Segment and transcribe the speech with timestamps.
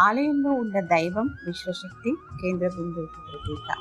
[0.00, 2.10] ఆలయంలో ఉన్న దైవం విశ్వశక్తి
[2.42, 3.76] కేంద్ర బిందువుకి ప్రతీక.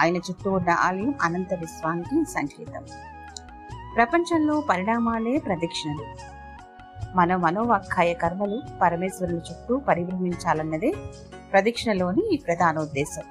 [0.00, 2.84] ఆయన చుట్టూ ఉన్న ఆలయం అనంత విశ్వానికి సంకేతం.
[3.96, 6.04] ప్రపంచంలో పరిణామాలే ప్రదక్షిణలు.
[7.16, 10.94] మన మనోవాఖ్యాయ కర్మలు పరమేశ్వరుని చుట్టూ పరిభ్రమించాలన్నదే
[11.52, 13.22] ప్రదక్షిణలోని ఈ ప్రధానోద్దేశం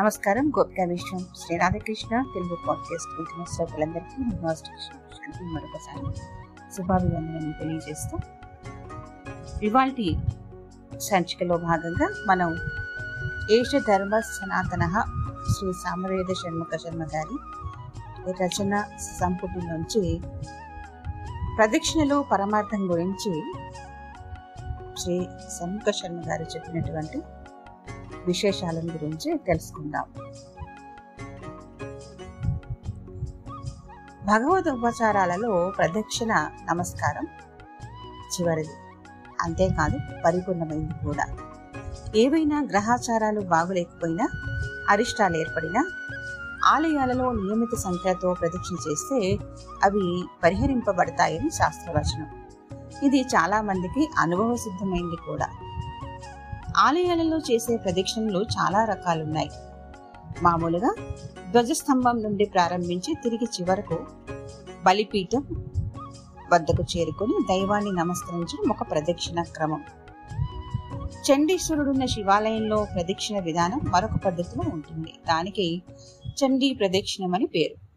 [0.00, 0.52] నమస్కారం.
[0.58, 6.16] గోపికా విశ్వం శ్రీ రాధకృష్ణ తెలుగు పాడ్కాస్ట్ వింటున్న శ్రోతలందరికీ యూనివర్సిటీ మరొకసారి
[6.76, 8.18] శుభాభివందనలు తెలియజేస్తూ
[9.62, 10.16] ఇవాల్టి
[11.00, 12.56] సంచికలో భాగంగా మనం
[13.50, 15.04] ఏష ధర్మ సనాతన
[15.52, 17.36] శ్రీ సామవేద షణ్ముఖ శర్మ గారి
[18.42, 18.84] రచన
[19.20, 20.20] సంపుటి నుంచి
[21.56, 23.32] ప్రదక్షిణలో పరమార్థం గురించి
[24.98, 27.22] శ్రీ షణ్ముఖ శర్మ గారు చెప్పినటువంటి
[28.26, 30.04] విశేషాలను గురించి తెలుసుకుందాం.
[34.26, 37.26] భగవద్ ఉపచారాలలో ప్రదక్షిణ నమస్కారం
[38.34, 38.87] చివరిది.
[39.42, 41.26] అంతేకాదు పరిపూర్ణమైంది కూడా.
[42.16, 44.28] ఏవైనా గ్రహాచారాలు బాగులేకపోయినా
[44.88, 45.90] అరిష్టాలు ఏర్పడినా
[46.64, 49.38] ఆలయాలలో నియమిత సంఖ్యతో ప్రదక్షిణ చేస్తే
[49.84, 52.26] అవి పరిహరింపబడతాయని శాస్త్రవచనం.
[53.02, 55.48] ఇది చాలా మందికి అనుభవ సిద్ధమైంది కూడా.
[56.76, 59.50] ఆలయాలలో చేసే ప్రదక్షిణలు చాలా రకాలున్నాయి.
[60.42, 60.94] మామూలుగా
[61.52, 63.98] ధ్వజస్తంభం నుండి ప్రారంభించి తిరిగి చివరకు
[64.84, 65.44] బలిపీఠం
[66.52, 69.84] వద్దకు చేరుకొని దైవాన్ని నమస్కరించడం ఒక ప్రదక్షిణ క్రమం.
[71.08, 75.14] చండీశ్వరుడున్న శివాలయంలో ప్రదక్షిణ విధానం మరొక పద్ధతిలో ఉంటుంది.
[75.28, 75.82] దానికి
[76.28, 77.88] చండీ ప్రదక్షిణం అని పేరు.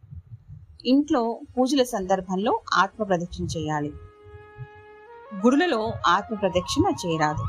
[0.85, 3.93] ఇంట్లో పూజల సందర్భంలో ఆత్మ ప్రదక్షిణ చేయాలి.
[5.45, 7.45] గుడులలో ఆత్మ ప్రదక్షిణ చేయరాదు.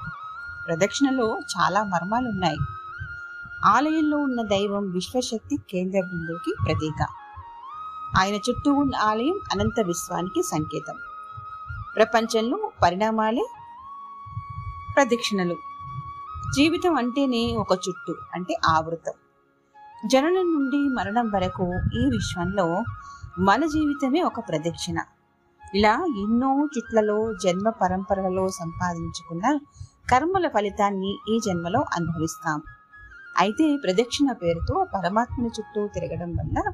[0.69, 2.56] ప్రదక్షిణలో చాలా మర్మాలున్నాయి.
[3.64, 7.06] ఆలయంలో ఉన్న దైవం విశ్వశక్తి కేంద్ర బిందువుకి ప్రతీక.
[8.18, 10.94] ఆయన చుట్టూ ఉన్న ఆలయం అనంత విశ్వానికి సంకేతం.
[11.96, 13.48] ప్రపంచంలో పరిణామాలే
[14.96, 15.54] ప్రదక్షిణలు.
[16.56, 19.12] జీవితం అంటేనే ఒక చుట్టు అంటే ఆవృతం.
[20.06, 22.82] జననం నుండి మరణం వరకు ఈ విశ్వంలో
[23.38, 24.98] మన జీవితమే ఒక ప్రదక్షిణ.
[25.75, 29.58] ఇలా ఎన్నో చుట్లలో జన్మ పరంపరలలో సంపాదించుకున్న
[30.10, 32.62] కర్మల ఫలితాన్ని ఈ జన్మలో అనుభవిస్తాం.
[33.38, 36.72] అయితే ప్రదక్షిణ పేరుతో పరమాత్మని చుట్టూ తిరగడం వల్ల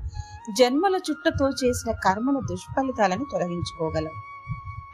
[0.59, 4.13] జన్మల చుట్టతో చేసిన కర్మల దుష్ఫలితాలను తొలగించుకోగలం.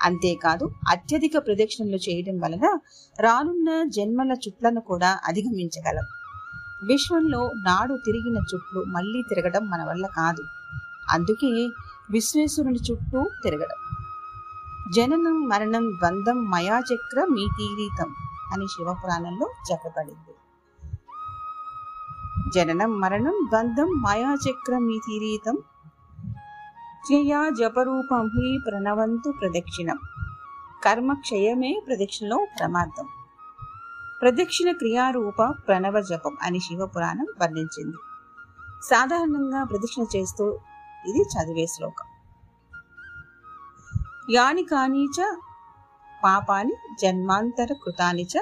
[0.03, 2.79] అంతేకాదు అత్యధిక ప్రదక్షిణలు చేయడం వలన
[3.21, 6.05] రానున్న జన్మల చుట్లను కూడా అధిగమించగలం.
[6.87, 10.43] విశ్వంలో నాడు తిరిగిన చుట్లు మళ్ళీ తిరగడం మన వల్ల కాదు.
[11.11, 11.69] అందుకే
[12.11, 13.81] విశ్వేశ్వరుని చుట్టూ తిరగడం.
[14.97, 18.15] జననం మరణం బంధం మయాచక్ర మీ తీరీతం
[18.53, 20.35] అని శివపురాణంలో చెప్పబడింది.
[22.49, 25.57] జననం మరణం బంధం మాయాచక్రం మీ తీరీతం.
[27.07, 29.99] క్రియా జపరూపం హి ప్రణవంతు ప్రదక్షిణం.
[30.85, 33.09] కర్మ క్షయమే ప్రదక్షిణలో ప్రమాదం.
[34.23, 37.97] ప్రదక్షిణ క్రియారూప ప్రణవ జపం అని శివపురాణం వర్ణించింది.
[38.83, 40.59] సాధారణంగా ప్రదక్షిణ చేస్తూ
[41.09, 42.07] ఇది చదివే శ్లోకం.
[44.31, 45.37] యాని కానీచ
[46.25, 46.73] పాపాని
[47.03, 48.33] జన్మాంతర కృతాని చ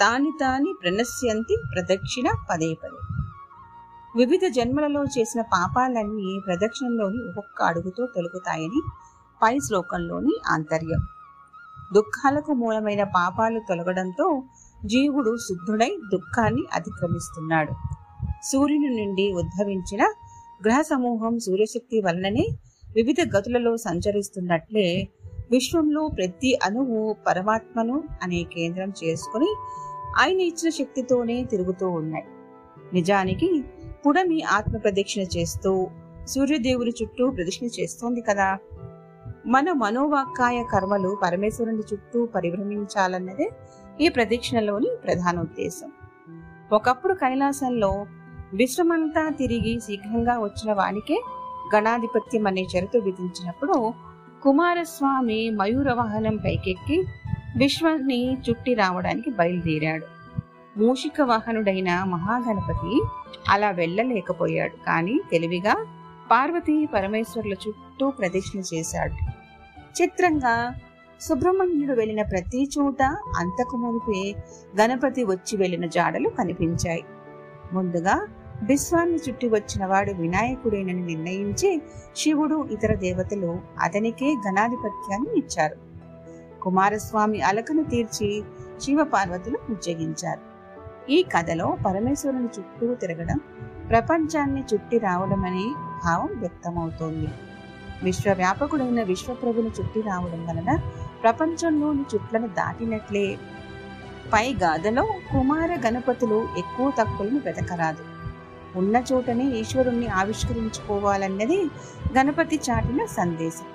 [0.00, 3.05] తాని తాని ప్రణశ్యంతి ప్రదక్షిణ పదే పదే.
[4.16, 8.80] వివిధ జన్మలలో చేసిన పాపాలన్నీ ప్రదక్షిణలోని ఒక్కొక్క అడుగుతో తొలుగుతాయని
[9.42, 11.02] పై శ్లోకంలోని ఆంతర్యం.
[11.94, 14.42] దుఃఖాలకు మూలమైన పాపాలు తొలగడంతో
[14.86, 17.72] జీవుడు శుద్ధుడై దుఃఖాన్ని అతిక్రమిస్తున్నాడు.
[18.52, 20.02] సూర్యుని నుండి ఉద్భవించిన
[20.64, 22.46] గ్రహ సమూహం సూర్యశక్తి వలననే
[22.94, 25.08] వివిధ గతులలో సంచరిస్తున్నట్లే
[25.50, 29.50] విశ్వంలో ప్రతి అణువు పరమాత్మను అనే కేంద్రం చేసుకుని
[30.18, 32.24] ఆయన ఇచ్చిన శక్తితోనే తిరుగుతూ ఉన్నాయి.
[32.92, 33.64] నిజానికి
[34.06, 35.88] పుడమి ఆత్మ ప్రదక్షిణ చేస్తూ
[36.26, 38.58] సూర్యదేవుని చుట్టూ ప్రదక్షిణ చేస్తోంది కదా.
[39.46, 43.50] మన మనోవాక్కాయ కర్మలు పరమేశ్వరుని చుట్టూ పరిభ్రమించాలన్నదే
[44.00, 45.92] ఈ ప్రదక్షిణలోని ప్రధాన ఉద్దేశం.
[46.72, 48.06] ఒకప్పుడు కైలాసంలో
[48.54, 51.22] విశ్వమంతా తిరిగి శీఘ్రంగా వచ్చిన వానికే
[51.74, 53.92] గణాధిపత్యం అనే షరతు విధించినప్పుడు
[54.42, 57.04] కుమారస్వామి మయూర వాహనం పైకెక్కి
[57.58, 60.15] విశ్వాన్ని చుట్టి రావడానికి బయలుదేరాడు.
[60.78, 63.02] మూషిక వాహనుడైన మహాగణపతి
[63.48, 64.84] అలా వెళ్ళలేకపోయాడు.
[64.86, 65.86] కానీ తెలివిగా
[66.30, 69.12] పార్వతీ పరమేశ్వరుల చుట్టూ ప్రదక్షిణ చేశాడు.
[70.02, 70.74] చిత్రంగా
[71.20, 73.02] సుబ్రహ్మణ్యుడు వెళ్ళిన ప్రతి చోట
[73.36, 74.34] అంతకు మునిపే
[74.80, 77.04] గణపతి వచ్చి వెళ్ళిన జాడలు కనిపించాయి.
[77.72, 78.26] ముందుగా
[78.62, 81.82] విశ్వాన్ని చుట్టి వచ్చిన వాడు వినాయకుడేనని నిర్ణయించి
[82.16, 85.76] శివుడు ఇతర దేవతలు అతనికే గణాధిపత్యాన్ని ఇచ్చారు.
[86.60, 88.42] కుమారస్వామి అలకను తీర్చి
[88.80, 90.55] శివ పార్వతులు ఉజ్జగించారు
[91.10, 93.40] ఈ కథలో పరమేశ్వరుని చుట్టూ తిరగడం
[93.90, 95.74] ప్రపంచాన్ని చుట్టి రావడం అనే
[96.04, 97.28] భావం వ్యక్తమవుతోంది.
[98.02, 100.80] విశ్వవ్యాపకుడైన విశ్వప్రభుని చుట్టి రావడం వలన
[101.22, 103.38] ప్రపంచంలోని చుట్లను దాటినట్లే.
[104.32, 108.04] పై గాథలో కుమార గణపతులు ఎక్కువ తక్కువలను వెతకరాదు.
[108.78, 111.70] ఉన్న చోటనే ఈశ్వరుణ్ణి ఆవిష్కరించుకోవాలన్నది
[112.18, 113.66] గణపతి చాటిన సందేశం.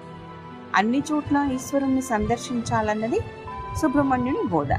[0.76, 3.20] అన్ని చోట్ల ఈశ్వరుణ్ణి సందర్శించాలన్నది
[3.82, 4.70] సుబ్రహ్మణ్యుని బోధ.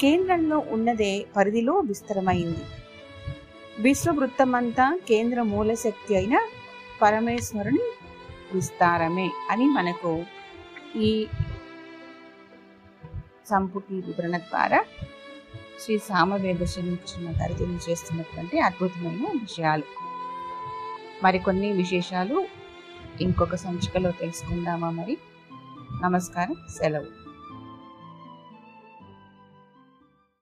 [0.00, 2.64] కేంద్రంలో ఉన్నదే పరిధిలో విస్తరమైంది.
[3.78, 6.40] విశ్వవృత్తమంతా కేంద్ర మూలశక్తి అయిన
[7.02, 7.92] పరమేశ్వరుని
[8.54, 10.24] విస్తారమే అని మనకు
[10.96, 11.26] ఈ
[13.46, 14.84] సంపుటి వివరణ ద్వారా
[15.80, 19.82] శ్రీ సామవేద శనికృష్ణ గారు తెలియజేస్తున్నటువంటి అద్భుతమైన విషయాలు.
[21.22, 22.46] మరికొన్ని విశేషాలు
[23.20, 25.18] ఇంకొక సంచికలో తెలుసుకుందామా మరి?
[26.02, 27.19] నమస్కారం సెలవు.